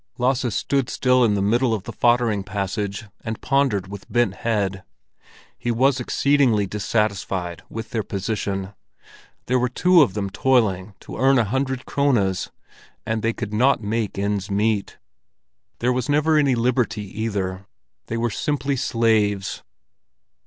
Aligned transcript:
Lasse 0.17 0.55
stood 0.55 0.89
still 0.89 1.23
in 1.23 1.35
the 1.35 1.43
middle 1.43 1.75
of 1.75 1.83
the 1.83 1.91
foddering 1.93 2.43
passage, 2.43 3.05
and 3.23 3.39
pondered 3.39 3.87
with 3.87 4.11
bent 4.11 4.33
head. 4.37 4.81
He 5.59 5.69
was 5.69 5.99
exceedingly 5.99 6.65
dissatisfied 6.65 7.61
with 7.69 7.91
their 7.91 8.01
position; 8.01 8.73
there 9.45 9.59
were 9.59 9.69
two 9.69 10.01
of 10.01 10.15
them 10.15 10.31
toiling 10.31 10.95
to 11.01 11.17
earn 11.17 11.37
a 11.37 11.43
hundred 11.43 11.85
krones, 11.85 12.49
and 13.05 13.21
they 13.21 13.31
could 13.31 13.53
not 13.53 13.83
make 13.83 14.17
ends 14.17 14.49
meet. 14.49 14.97
There 15.77 15.93
was 15.93 16.09
never 16.09 16.35
any 16.35 16.55
liberty 16.55 17.03
either; 17.21 17.67
they 18.07 18.17
were 18.17 18.31
simply 18.31 18.77
slaves. 18.77 19.61